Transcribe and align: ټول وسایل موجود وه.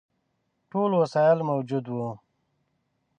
ټول 0.71 0.91
وسایل 1.01 1.39
موجود 1.51 1.85
وه. 1.95 2.09